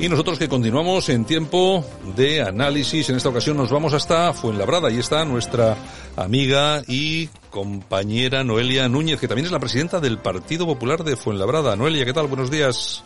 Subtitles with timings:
[0.00, 1.84] Y nosotros que continuamos en tiempo
[2.16, 5.76] de análisis, en esta ocasión nos vamos hasta Fuenlabrada y está nuestra
[6.16, 11.76] amiga y compañera Noelia Núñez, que también es la presidenta del Partido Popular de Fuenlabrada.
[11.76, 12.28] Noelia, ¿qué tal?
[12.28, 13.04] Buenos días.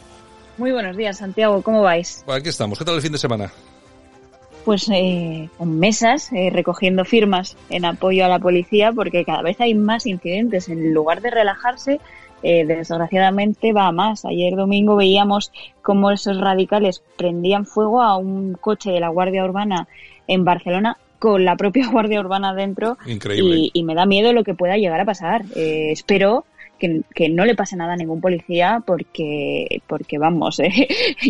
[0.57, 1.63] Muy buenos días, Santiago.
[1.63, 2.25] ¿Cómo vais?
[2.29, 2.79] Aquí estamos.
[2.79, 3.51] ¿Qué tal el fin de semana?
[4.65, 9.61] Pues eh, con mesas, eh, recogiendo firmas en apoyo a la policía, porque cada vez
[9.61, 10.69] hay más incidentes.
[10.69, 12.01] En lugar de relajarse,
[12.45, 14.25] eh, desgraciadamente va a más.
[14.25, 15.51] Ayer domingo veíamos
[15.83, 19.89] cómo esos radicales prendían fuego a un coche de la Guardia Urbana
[20.29, 23.71] en Barcelona con la propia Guardia Urbana dentro Increíble.
[23.73, 25.45] Y, me da miedo lo que pueda llegar a pasar.
[25.57, 26.45] Eh, espero
[26.79, 30.89] que, que, no le pase nada a ningún policía porque, porque vamos, eh,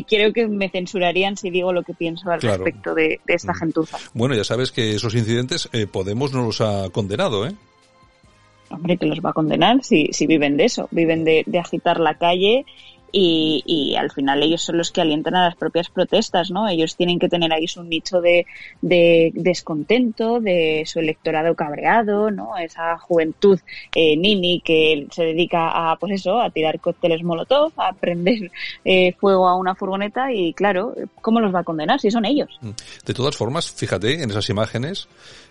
[0.09, 2.65] creo que me censurarían si digo lo que pienso al Claro.
[2.65, 3.57] respecto de, de esta Mm.
[3.57, 3.99] gentuza.
[4.15, 7.53] Bueno, ya sabes que esos incidentes eh, Podemos no los ha condenado, ¿eh?
[8.75, 11.99] Hombre, que los va a condenar si, si viven de eso, viven de, de agitar
[12.01, 12.65] la calle
[13.17, 16.67] y, y al final ellos son los que alientan a las propias protestas, ¿no?
[16.69, 18.45] Ellos tienen que tener ahí su nicho de,
[18.83, 22.57] de descontento, de su electorado cabreado, ¿no?
[22.57, 23.61] Esa juventud
[23.95, 28.51] eh, nini que se dedica a, pues eso, a tirar cócteles molotov, a prender
[28.85, 32.59] eh, fuego a una furgoneta y claro, ¿cómo los va a condenar si son ellos?
[33.07, 35.07] De todas formas, fíjate en esas imágenes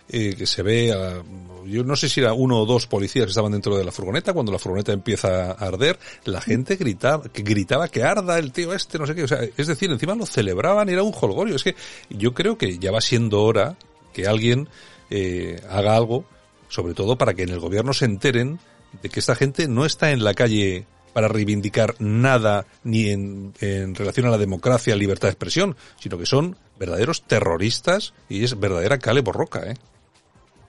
[0.09, 1.23] eh, que se ve, a-
[1.65, 4.33] yo no sé si era uno o dos policías que estaban dentro de la furgoneta,
[4.33, 8.73] cuando la furgoneta empieza a arder, la gente gritaba que, gritaba que arda el tío
[8.73, 11.63] este, no sé qué, o sea, es decir, encima lo celebraban, era un jolgorio, es
[11.63, 11.75] que
[12.09, 13.77] yo creo que ya va siendo hora
[14.13, 14.67] que alguien
[15.09, 16.25] eh, haga algo,
[16.69, 18.59] sobre todo para que en el gobierno se enteren
[19.01, 23.95] de que esta gente no está en la calle para reivindicar nada ni en, en
[23.95, 28.97] relación a la democracia, libertad de expresión, sino que son verdaderos terroristas y es verdadera
[28.97, 29.75] cale borroca, ¿eh?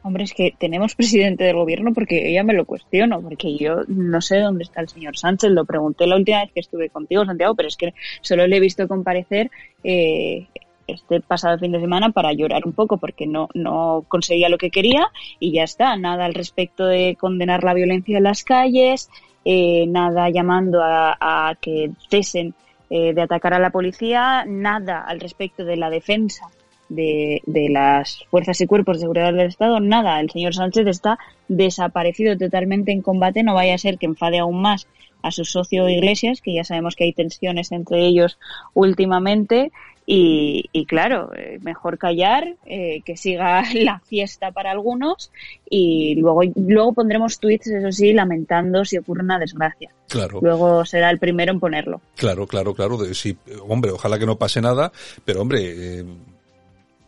[0.07, 4.21] Hombre, es que tenemos presidente del gobierno porque ella me lo cuestiono, porque yo no
[4.21, 7.55] sé dónde está el señor Sánchez, lo pregunté la última vez que estuve contigo, Santiago,
[7.55, 9.51] pero es que solo le he visto comparecer
[9.83, 10.47] eh,
[10.87, 14.71] este pasado fin de semana para llorar un poco porque no, no conseguía lo que
[14.71, 15.07] quería
[15.41, 19.09] y ya está, nada al respecto de condenar la violencia en las calles,
[19.47, 22.53] eh, nada llamando a, a que cesen
[22.91, 26.51] eh, de atacar a la policía, nada al respecto de la defensa
[26.89, 30.21] de, de las fuerzas y cuerpos de seguridad del Estado, nada.
[30.21, 31.19] El señor Sánchez está
[31.49, 33.43] desaparecido totalmente en combate.
[33.43, 34.87] No vaya a ser que enfade aún más
[35.25, 38.39] a su socio Iglesias, que ya sabemos que hay tensiones entre ellos
[38.75, 39.73] últimamente.
[40.07, 45.31] Y, y claro, eh, mejor callar, eh, que siga la fiesta para algunos
[45.71, 49.91] y luego, luego pondremos tweets, eso sí, lamentando si ocurre una desgracia.
[50.11, 50.41] Claro.
[50.43, 52.03] Luego será el primero en ponerlo.
[52.17, 52.99] Claro, claro, claro.
[52.99, 53.35] De, sí,
[53.67, 54.93] hombre, ojalá que no pase nada,
[55.25, 56.05] pero hombre, eh,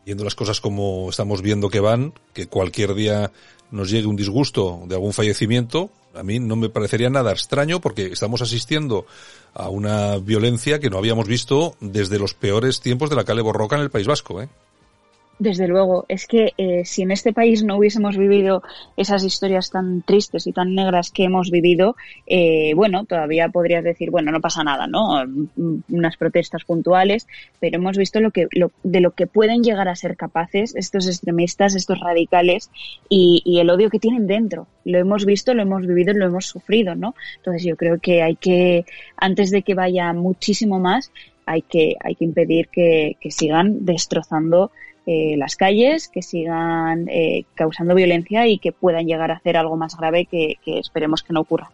[0.06, 3.32] viendo las cosas como estamos viendo que van, que cualquier día
[3.72, 8.06] nos llegue un disgusto de algún fallecimiento, a mí no me parecería nada extraño porque
[8.06, 9.04] estamos asistiendo
[9.52, 13.74] a una violencia que no habíamos visto desde los peores tiempos de la Cale Borroca
[13.74, 14.48] en el País Vasco, ¿eh?
[15.38, 18.62] Desde luego, es que eh, si en este país no hubiésemos vivido
[18.96, 21.94] esas historias tan tristes y tan negras que hemos vivido,
[22.26, 25.26] eh, bueno, todavía podrías decir, bueno, no pasa nada, ¿no?
[25.26, 27.26] Mm, Unas protestas puntuales,
[27.60, 31.06] pero hemos visto lo que, lo, de lo que pueden llegar a ser capaces estos
[31.06, 32.70] extremistas, estos radicales
[33.10, 34.66] y, y el odio que tienen dentro.
[34.86, 37.14] Lo hemos visto, lo hemos vivido, lo hemos sufrido, ¿no?
[37.36, 38.86] Entonces yo creo que hay que,
[39.18, 41.12] antes de que vaya muchísimo más,
[41.44, 44.70] hay que, hay que impedir que, que sigan destrozando
[45.06, 49.76] eh, las calles, que sigan eh, causando violencia y que puedan llegar a hacer algo
[49.76, 51.70] más grave que, que esperemos que no ocurra.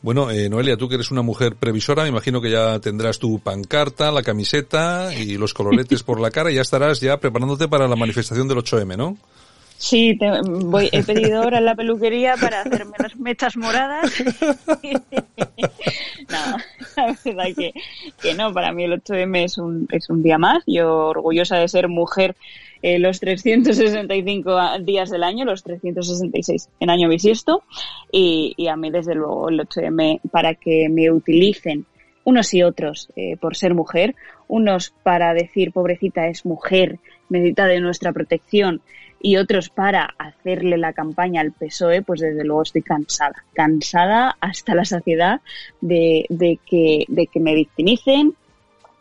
[0.00, 3.38] Bueno, eh, Noelia, tú que eres una mujer previsora, me imagino que ya tendrás tu
[3.38, 7.88] pancarta, la camiseta y los coloretes por la cara y ya estarás ya preparándote para
[7.88, 9.16] la manifestación del 8M, ¿no?
[9.82, 14.12] Sí, te, voy, he pedido ahora en la peluquería para hacerme las mechas moradas.
[16.30, 16.56] no,
[16.96, 17.72] la verdad que,
[18.22, 20.62] que no, para mí el 8M es un, es un día más.
[20.68, 22.36] Yo orgullosa de ser mujer
[22.80, 27.64] eh, los 365 días del año, los 366 en año bisiesto.
[28.12, 31.86] Y, y a mí, desde luego, el 8M, para que me utilicen
[32.22, 34.14] unos y otros eh, por ser mujer,
[34.46, 38.80] unos para decir pobrecita es mujer, necesita de nuestra protección
[39.22, 44.74] y otros para hacerle la campaña al PSOE, pues desde luego estoy cansada, cansada hasta
[44.74, 45.40] la saciedad
[45.80, 48.34] de, de, que, de que me victimicen,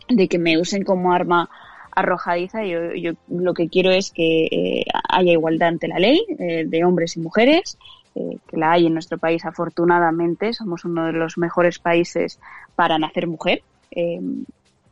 [0.08, 1.50] de que me usen como arma
[1.92, 2.64] arrojadiza.
[2.64, 6.86] Yo, yo lo que quiero es que eh, haya igualdad ante la ley eh, de
[6.86, 7.80] hombres y mujeres,
[8.14, 10.54] eh, que la hay en nuestro país afortunadamente.
[10.54, 12.40] Somos uno de los mejores países
[12.76, 13.64] para nacer mujer.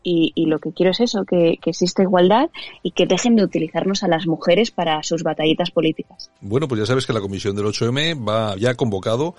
[0.01, 2.49] Y, y, lo que quiero es eso, que, que exista igualdad
[2.83, 6.31] y que dejen de utilizarnos a las mujeres para sus batallitas políticas.
[6.39, 9.35] Bueno, pues ya sabes que la Comisión del 8M va ya ha convocado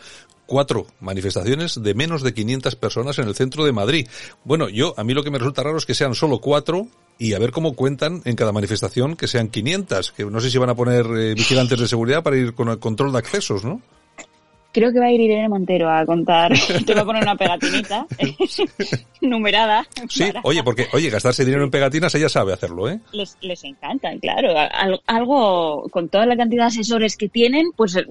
[0.50, 4.08] cuatro manifestaciones de menos de 500 personas en el centro de Madrid.
[4.42, 7.34] Bueno, yo, a mí lo que me resulta raro es que sean solo cuatro y
[7.34, 10.70] a ver cómo cuentan en cada manifestación que sean 500, que no sé si van
[10.70, 13.80] a poner eh, vigilantes de seguridad para ir con el control de accesos, ¿no?
[14.72, 16.52] Creo que va a ir Irene Montero a contar,
[16.86, 18.06] te va a poner una pegatinita
[19.20, 19.86] numerada.
[20.08, 23.00] Sí, oye, porque, oye, gastarse dinero en pegatinas ella sabe hacerlo, ¿eh?
[23.12, 24.54] Les, les encantan, claro.
[25.06, 28.06] Algo, con toda la cantidad de asesores que tienen, pues eh,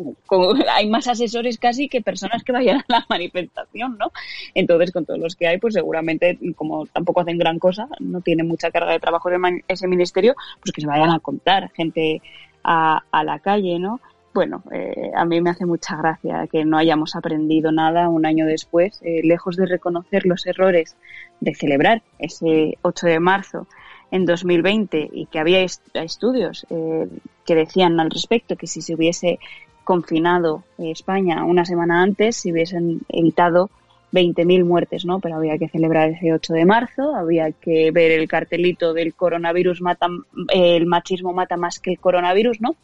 [0.71, 4.11] hay más asesores casi que personas que vayan a la manifestación, ¿no?
[4.53, 8.47] Entonces, con todos los que hay, pues seguramente, como tampoco hacen gran cosa, no tienen
[8.47, 12.21] mucha carga de trabajo de ese ministerio, pues que se vayan a contar gente
[12.63, 14.00] a, a la calle, ¿no?
[14.33, 18.45] Bueno, eh, a mí me hace mucha gracia que no hayamos aprendido nada un año
[18.45, 20.95] después, eh, lejos de reconocer los errores
[21.39, 23.67] de celebrar ese 8 de marzo
[24.11, 27.07] en 2020 y que había estudios eh,
[27.45, 29.39] que decían al respecto que si se hubiese
[29.83, 33.71] confinado España una semana antes, se hubiesen evitado
[34.11, 35.19] 20.000 muertes, ¿no?
[35.19, 39.81] Pero había que celebrar ese 8 de marzo, había que ver el cartelito del coronavirus
[39.81, 40.07] mata,
[40.53, 42.75] el machismo mata más que el coronavirus, ¿no?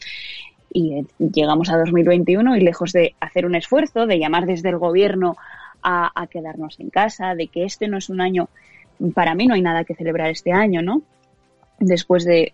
[0.75, 5.37] Y llegamos a 2021 y lejos de hacer un esfuerzo, de llamar desde el gobierno
[5.81, 8.49] a, quedarnos en casa, de que este no es un año,
[9.13, 11.01] para mí no hay nada que celebrar este año, ¿no?
[11.79, 12.51] Después de,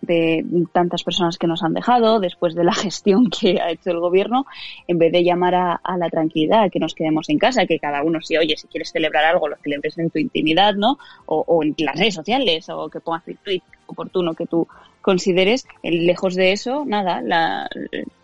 [0.72, 4.46] tantas personas que nos han dejado, después de la gestión que ha hecho el gobierno,
[4.86, 8.20] en vez de llamar a, la tranquilidad, que nos quedemos en casa, que cada uno,
[8.20, 10.98] si oye, si quieres celebrar algo, lo celebres en tu intimidad, ¿no?
[11.26, 14.66] O, o en las redes sociales, o que pongas tu tweet oportuno que tú
[15.02, 17.68] consideres, lejos de eso, nada, la,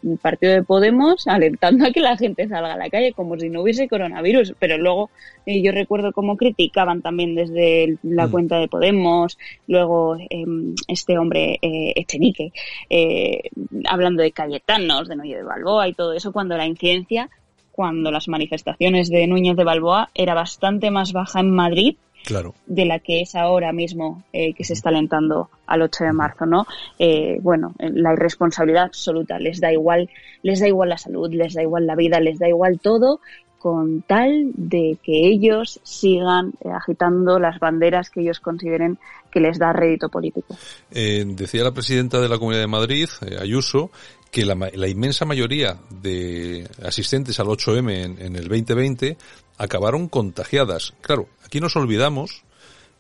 [0.03, 3.51] el partido de Podemos alentando a que la gente salga a la calle como si
[3.51, 5.11] no hubiese coronavirus, pero luego
[5.45, 8.31] eh, yo recuerdo cómo criticaban también desde la mm.
[8.31, 12.53] cuenta de Podemos, luego em, este hombre eh, Echenique,
[12.89, 13.51] eh,
[13.87, 17.29] hablando de Cayetanos, de Núñez de Balboa y todo eso, cuando la incidencia,
[17.73, 22.55] cuando las manifestaciones de Núñez de Balboa era bastante más baja en Madrid claro.
[22.67, 26.47] de la que es ahora mismo eh, que se está alentando al 8 de marzo,
[26.47, 26.67] ¿no?
[26.99, 30.11] Eh, bueno, la irresponsabilidad absoluta, les da igual,
[30.43, 33.21] les da igual la salud, les da igual la vida, les da igual todo
[33.59, 38.99] con tal de que ellos sigan eh, agitando las banderas que ellos consideren
[39.31, 40.57] que les da rédito político.
[40.91, 43.09] decía la presidenta de la Comunidad de Madrid,
[43.41, 43.91] Ayuso,
[44.31, 49.17] que la, inmensa mayoría de asistentes al 8M en, en, el 2020
[49.59, 50.95] acabaron contagiadas.
[51.03, 52.45] Claro, aquí nos olvidamos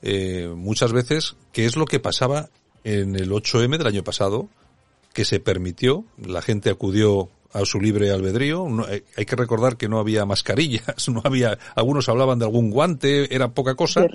[0.03, 2.49] eh, muchas veces qué es lo que pasaba
[2.85, 4.49] en el 8M del año pasado,
[5.13, 7.29] que se permitió, la gente acudió
[7.59, 8.67] a su libre albedrío.
[8.91, 13.35] Eh, hay que recordar que no había mascarillas, no había, algunos hablaban de algún guante,
[13.35, 14.07] era poca cosa,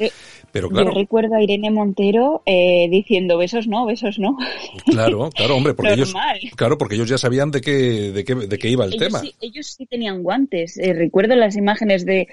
[0.52, 0.92] pero claro.
[0.92, 4.38] Yo recuerdo a Irene Montero eh, diciendo besos no, besos no.
[4.86, 6.14] Claro, claro, hombre, porque ellos,
[6.56, 9.22] claro, porque ellos ya sabían de qué, de qué, de qué iba el tema.
[9.42, 10.78] ellos sí tenían guantes.
[10.78, 12.28] Eh, recuerdo las imágenes de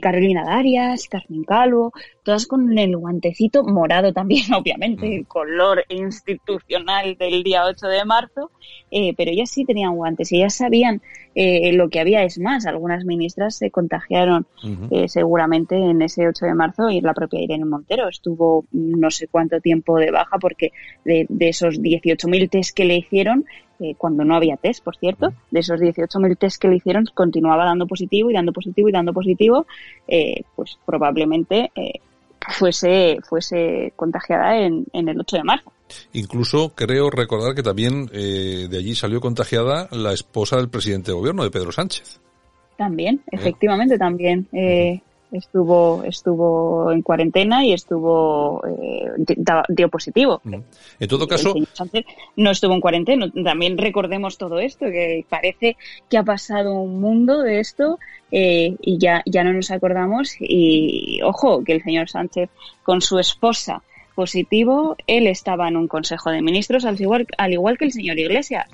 [0.00, 1.92] Carolina Darias, Carmen Calvo,
[2.22, 5.12] todas con el guantecito morado también, obviamente, mm.
[5.12, 8.50] el color institucional del día 8 de marzo,
[8.90, 11.02] pero ellas sí tenían guantes y ya sabían
[11.34, 12.22] eh, lo que había.
[12.24, 14.46] Es más, algunas ministras se contagiaron
[14.90, 19.28] eh, seguramente en ese 8 de marzo y la propia Irene Montero estuvo no sé
[19.28, 20.72] cuánto tiempo de baja porque
[21.04, 23.46] de, esos 18.000 test que le hicieron,
[23.80, 27.64] eh, cuando no había test, por cierto, de esos 18.000 test que le hicieron, continuaba
[27.64, 29.66] dando positivo y dando positivo y dando positivo,
[30.54, 31.70] pues probablemente
[32.50, 35.72] fuese, fuese contagiada en, en el 8 de marzo.
[36.12, 41.16] Incluso creo recordar que también eh, de allí salió contagiada la esposa del presidente de
[41.16, 42.20] gobierno, de Pedro Sánchez.
[42.76, 43.36] También, ¿Eh?
[43.36, 44.48] efectivamente, también.
[44.52, 48.62] Eh, estuvo estuvo en cuarentena y estuvo
[49.68, 50.42] dio positivo.
[50.44, 51.54] En todo caso,
[52.36, 53.32] no estuvo en cuarentena.
[53.42, 55.78] También recordemos todo esto que parece
[56.10, 57.98] que ha pasado un mundo de esto
[58.30, 62.50] y ya ya no nos acordamos y ojo que el señor Sánchez
[62.82, 63.82] con su esposa
[64.14, 68.18] positivo, él estaba en un Consejo de Ministros, al igual, al igual que el señor
[68.18, 68.66] Iglesias.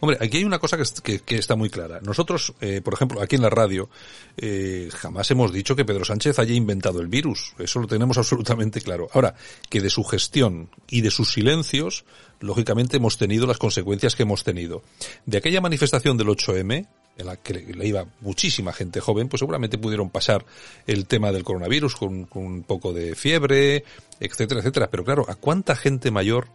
[0.00, 2.00] Hombre, aquí hay una cosa que, que, está muy clara.
[2.00, 3.90] Nosotros, eh, por ejemplo, aquí en la radio,
[4.38, 7.52] eh, jamás hemos dicho que Pedro Sánchez haya inventado el virus.
[7.58, 9.08] Eso lo tenemos absolutamente claro.
[9.12, 9.34] Ahora,
[9.68, 12.06] que de su gestión y de sus silencios,
[12.40, 14.82] lógicamente hemos tenido las consecuencias que hemos tenido.
[15.26, 16.86] De aquella manifestación del 8M,
[17.18, 20.44] en la que le iba muchísima gente joven, pues seguramente pudieron pasar
[20.86, 23.84] el tema del coronavirus con, un poco de fiebre,
[24.20, 24.88] etcétera, etcétera.
[24.90, 26.48] Pero claro, ¿a cuánta gente mayor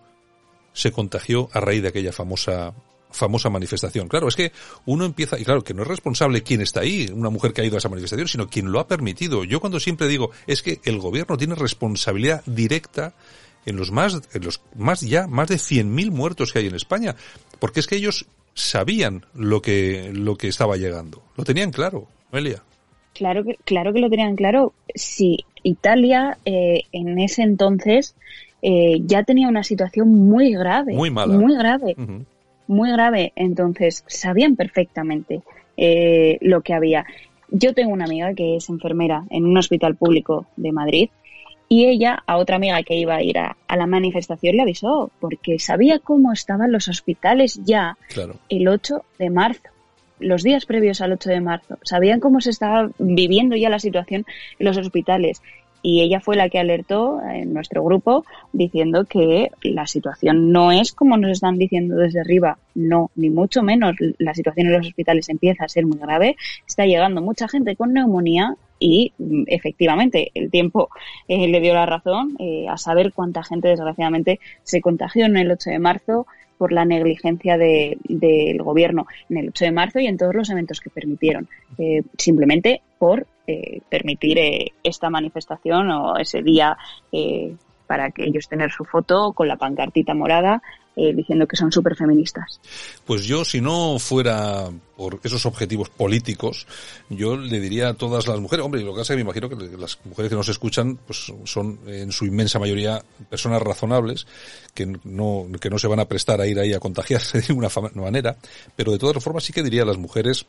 [0.73, 2.73] se contagió a raíz de aquella famosa
[3.13, 4.07] famosa manifestación.
[4.07, 4.53] Claro, es que
[4.85, 7.65] uno empieza, y claro, que no es responsable quien está ahí, una mujer que ha
[7.65, 9.43] ido a esa manifestación, sino quien lo ha permitido.
[9.43, 13.13] Yo cuando siempre digo, es que el gobierno tiene responsabilidad directa
[13.65, 17.15] en los más, en los más ya, más de 100.000 muertos que hay en España,
[17.59, 21.21] porque es que ellos sabían lo que, lo que estaba llegando.
[21.37, 22.61] Lo tenían claro, Elia.
[23.13, 24.73] Claro que, claro que lo tenían claro.
[24.95, 28.15] Si Italia eh, en ese entonces
[28.61, 30.93] eh, ya tenía una situación muy grave.
[30.93, 31.33] Muy mala.
[31.33, 31.95] Muy grave.
[32.67, 33.33] Muy grave.
[33.35, 35.41] Entonces, sabían perfectamente
[35.77, 37.05] eh, lo que había.
[37.49, 41.09] Yo tengo una amiga que es enfermera en un hospital público de Madrid
[41.71, 45.57] y ella a otra amiga que iba a ir a, la manifestación le avisó porque
[45.57, 47.97] sabía cómo estaban los hospitales ya
[48.49, 49.69] el 8 de marzo
[50.19, 54.25] los días previos al 8 de marzo, sabían cómo se estaba viviendo ya la situación
[54.59, 55.41] en los hospitales
[55.81, 60.91] y ella fue la que alertó en nuestro grupo diciendo que la situación no es
[60.93, 63.95] como nos están diciendo desde arriba, no, ni mucho menos.
[64.17, 66.35] La situación en los hospitales empieza a ser muy grave,
[66.67, 70.89] está llegando mucha gente con neumonía y mm, efectivamente el tiempo
[71.27, 75.51] eh, le dio la razón eh, a saber cuánta gente desgraciadamente se contagió en el
[75.51, 80.17] 8 de marzo por la negligencia del gobierno en el 8 de marzo y en
[80.17, 81.47] todos los eventos que permitieron,
[81.79, 86.77] eh, simplemente por eh, permitir eh, esta manifestación o ese día
[87.87, 90.61] para que ellos tener su foto con la pancartita morada
[90.93, 92.59] eh, diciendo que son súper feministas.
[93.05, 96.67] Pues yo, si no fuera por esos objetivos políticos,
[97.09, 99.47] yo le diría a todas las mujeres, hombre, lo que pasa es que me imagino
[99.47, 104.27] que las mujeres que nos escuchan, pues son en su inmensa mayoría personas razonables,
[104.73, 107.69] que no, que no se van a prestar a ir ahí a contagiarse de ninguna
[107.95, 108.35] manera,
[108.75, 110.45] pero de todas formas sí que diría a las mujeres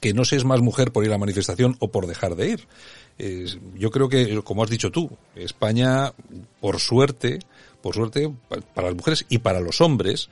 [0.00, 2.50] que no se es más mujer por ir a la manifestación o por dejar de
[2.50, 2.68] ir.
[3.76, 6.12] yo creo que, como has dicho tú, España,
[6.60, 7.40] por suerte,
[7.82, 8.32] por suerte,
[8.74, 10.30] para las mujeres y para los hombres,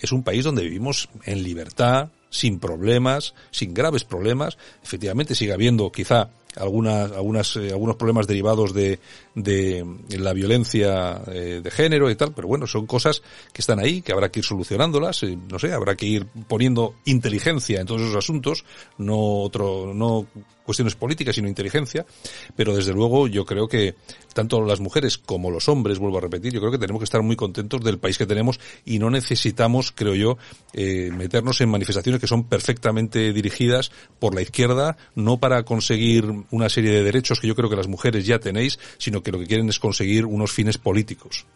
[0.00, 4.58] es un país donde vivimos en libertad, sin problemas, sin graves problemas.
[4.82, 8.98] Efectivamente sigue habiendo quizá algunas, algunas, eh, algunos problemas derivados de,
[9.34, 9.84] de
[10.18, 13.22] la violencia eh, de género y tal, pero bueno, son cosas
[13.52, 16.94] que están ahí, que habrá que ir solucionándolas, eh, no sé, habrá que ir poniendo
[17.04, 18.64] inteligencia en todos esos asuntos,
[18.98, 20.26] no otro, no
[20.66, 22.04] cuestiones políticas, sino inteligencia,
[22.56, 23.94] pero desde luego yo creo que
[24.34, 27.22] tanto las mujeres como los hombres, vuelvo a repetir, yo creo que tenemos que estar
[27.22, 30.38] muy contentos del país que tenemos y no necesitamos, creo yo,
[30.72, 36.68] eh, meternos en manifestaciones que son perfectamente dirigidas por la izquierda, no para conseguir una
[36.68, 39.46] serie de derechos que yo creo que las mujeres ya tenéis, sino que lo que
[39.46, 41.46] quieren es conseguir unos fines políticos.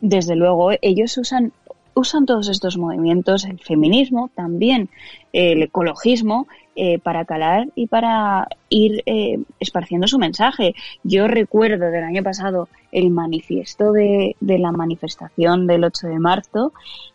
[0.00, 1.52] Desde luego, ellos usan
[1.94, 4.88] usan todos estos movimientos, el feminismo también,
[5.32, 6.46] el ecologismo,
[6.76, 10.74] eh, para calar y para ir eh, esparciendo su mensaje.
[11.02, 16.72] Yo recuerdo del año pasado el manifiesto de, la manifestación del 8 de marzo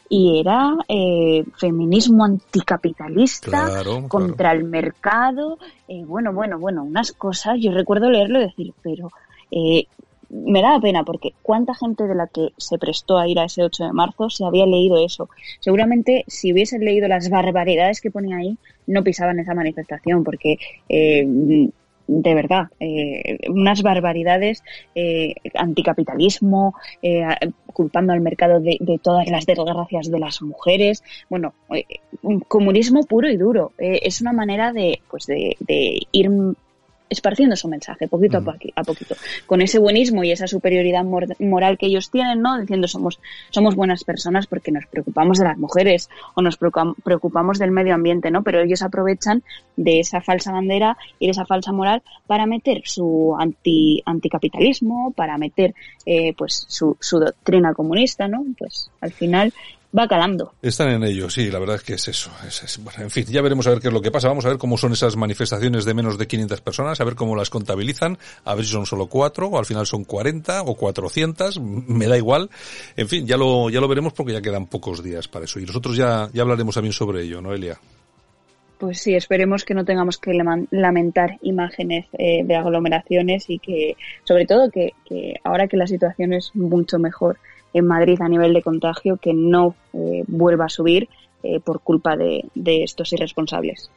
[0.09, 5.57] y era eh, feminismo anticapitalista contra el mercado.
[6.05, 7.57] bueno, bueno, bueno, unas cosas.
[7.59, 9.09] Yo recuerdo leerlo y decir, pero
[10.29, 13.63] me da pena porque cuánta gente de la que se prestó a ir a ese
[13.63, 15.29] 8 de marzo se había leído eso.
[15.59, 18.57] Seguramente si hubiesen leído las barbaridades que ponía ahí,
[18.87, 20.57] no pisaban esa manifestación porque
[20.89, 21.69] eh,
[22.07, 26.75] de verdad, eh, unas barbaridades, eh, anticapitalismo,
[27.73, 31.53] culpando al mercado de, todas las desgracias de las mujeres, bueno,
[32.21, 33.73] un comunismo puro y duro.
[33.77, 36.29] es una manera de, pues de, de ir
[37.09, 42.09] esparciendo su mensaje poquito a, poquito, con ese buenismo y esa superioridad moral que ellos
[42.09, 42.59] tienen, ¿no?
[42.59, 43.19] Diciendo somos,
[43.51, 48.31] somos buenas personas porque nos preocupamos de las mujeres o nos preocupamos del medio ambiente,
[48.31, 48.43] ¿no?
[48.43, 49.43] Pero ellos aprovechan
[49.75, 55.37] de esa falsa bandera y de esa falsa moral para meter su anti, anticapitalismo, para
[55.37, 58.43] meter eh, pues su, su doctrina comunista, ¿no?
[58.57, 59.53] Pues al final
[59.97, 60.53] va calando.
[60.61, 62.31] Están en ello, sí, la verdad es que es eso.
[62.83, 64.27] bueno, en fin, ya veremos a ver qué es lo que pasa.
[64.27, 67.35] Vamos a ver cómo son esas manifestaciones de menos de 500 personas, a ver cómo
[67.35, 71.59] las contabilizan, a ver si son solo cuatro, o al final son 40 o 400,
[71.59, 72.49] me da igual.
[72.95, 75.59] En fin, ya lo, ya lo veremos porque ya quedan pocos días para eso.
[75.59, 77.79] Y nosotros ya, ya hablaremos también sobre ello, ¿no, Elia?
[78.77, 84.45] Pues sí, esperemos que no tengamos que lamentar imágenes eh, de aglomeraciones y que, sobre
[84.45, 87.37] todo, que, que ahora que la situación es mucho mejor,
[87.75, 91.09] en Madrid a nivel de contagio que no eh, vuelva a subir,
[91.43, 93.91] eh, por culpa de, de estos irresponsables.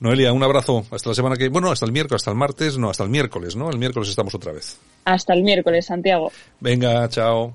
[0.00, 0.84] Noelia, un abrazo.
[0.90, 3.54] Hasta la semana que Bueno, hasta el miércoles, hasta el martes, no, hasta el miércoles,
[3.54, 3.70] ¿no?
[3.70, 4.80] El miércoles estamos otra vez.
[5.04, 6.32] Hasta el miércoles, Santiago.
[6.58, 7.52] Venga, chao.